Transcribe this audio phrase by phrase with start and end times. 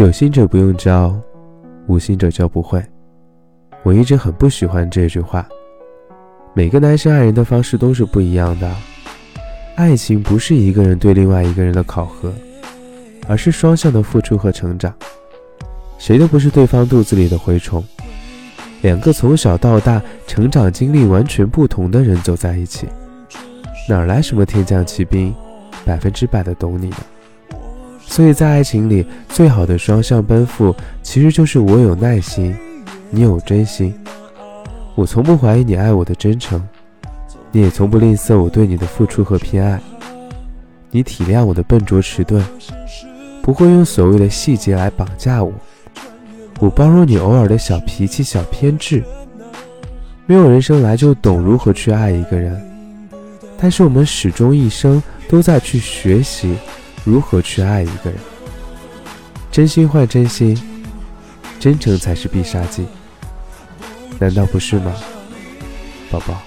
[0.00, 1.14] 有心者不用教，
[1.86, 2.82] 无心者教不会。
[3.82, 5.46] 我一直很不喜欢这句话。
[6.54, 8.74] 每个男生爱人的方式都是不一样的。
[9.76, 12.32] 爱情不是一个人对另外一个人的考核，
[13.28, 14.90] 而是双向的付出和成长。
[15.98, 17.84] 谁都不是对方肚子里的蛔虫。
[18.80, 22.88] 两个从小到大成长经历完全不同的人走在一起，
[23.86, 25.34] 哪来什么天降奇兵，
[25.84, 26.96] 百分之百的懂你呢？
[28.10, 32.52] 所以在爱情里，最好的双向奔赴，其实就是我有耐心，
[33.08, 33.94] 你有真心。
[34.96, 36.60] 我从不怀疑你爱我的真诚，
[37.52, 39.80] 你也从不吝啬我对你的付出和偏爱。
[40.90, 42.44] 你体谅我的笨拙迟钝，
[43.42, 45.52] 不会用所谓的细节来绑架我。
[46.58, 49.04] 我包容你偶尔的小脾气、小偏执。
[50.26, 52.60] 没有人生来就懂如何去爱一个人，
[53.56, 56.56] 但是我们始终一生都在去学习
[57.04, 58.18] 如何去爱一个人。
[59.50, 60.56] 真心换真心，
[61.58, 62.86] 真诚才是必杀技，
[64.18, 64.94] 难道不是吗，
[66.10, 66.40] 宝宝？